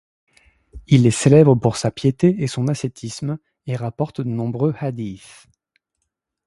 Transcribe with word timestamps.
Il 0.87 1.05
est 1.05 1.11
célèbre 1.11 1.53
pour 1.53 1.75
sa 1.77 1.91
piété 1.91 2.37
et 2.41 2.47
son 2.47 2.67
ascétisme 2.69 3.37
et 3.67 3.75
rapporte 3.75 4.19
de 4.19 4.29
nombreux 4.29 4.73
hadîth. 4.79 5.45